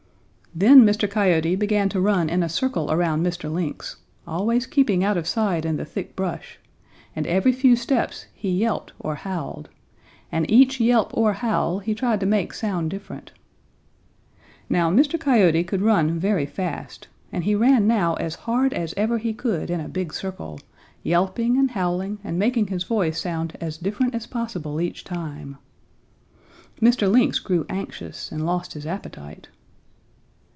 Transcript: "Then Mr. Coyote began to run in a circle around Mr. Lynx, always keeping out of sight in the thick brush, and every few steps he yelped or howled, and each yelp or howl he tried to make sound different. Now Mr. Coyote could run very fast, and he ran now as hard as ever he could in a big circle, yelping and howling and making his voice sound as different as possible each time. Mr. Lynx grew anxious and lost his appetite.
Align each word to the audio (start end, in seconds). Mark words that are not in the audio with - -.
"Then 0.53 0.81
Mr. 0.83 1.09
Coyote 1.09 1.55
began 1.55 1.87
to 1.87 2.01
run 2.01 2.29
in 2.29 2.43
a 2.43 2.49
circle 2.49 2.91
around 2.91 3.25
Mr. 3.25 3.49
Lynx, 3.49 3.95
always 4.27 4.65
keeping 4.67 5.01
out 5.01 5.15
of 5.15 5.25
sight 5.25 5.63
in 5.63 5.77
the 5.77 5.85
thick 5.85 6.13
brush, 6.13 6.59
and 7.15 7.25
every 7.25 7.53
few 7.53 7.77
steps 7.77 8.25
he 8.33 8.49
yelped 8.51 8.91
or 8.99 9.15
howled, 9.15 9.69
and 10.29 10.45
each 10.51 10.81
yelp 10.81 11.11
or 11.13 11.31
howl 11.31 11.79
he 11.79 11.95
tried 11.95 12.19
to 12.19 12.25
make 12.25 12.53
sound 12.53 12.89
different. 12.89 13.31
Now 14.67 14.91
Mr. 14.91 15.17
Coyote 15.17 15.63
could 15.63 15.81
run 15.81 16.19
very 16.19 16.45
fast, 16.45 17.07
and 17.31 17.45
he 17.45 17.55
ran 17.55 17.87
now 17.87 18.15
as 18.15 18.35
hard 18.43 18.73
as 18.73 18.93
ever 18.97 19.19
he 19.19 19.31
could 19.33 19.69
in 19.69 19.79
a 19.79 19.87
big 19.87 20.11
circle, 20.11 20.59
yelping 21.01 21.57
and 21.57 21.71
howling 21.71 22.19
and 22.25 22.37
making 22.37 22.67
his 22.67 22.83
voice 22.83 23.21
sound 23.21 23.55
as 23.61 23.77
different 23.77 24.13
as 24.13 24.27
possible 24.27 24.81
each 24.81 25.05
time. 25.05 25.57
Mr. 26.81 27.09
Lynx 27.09 27.39
grew 27.39 27.65
anxious 27.69 28.33
and 28.33 28.45
lost 28.45 28.73
his 28.73 28.85
appetite. 28.85 29.47